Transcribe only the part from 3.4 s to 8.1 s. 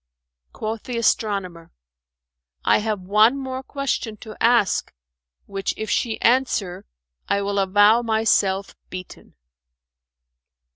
question to ask, which if she answer, I will avow